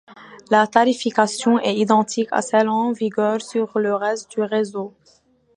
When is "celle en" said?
2.41-2.91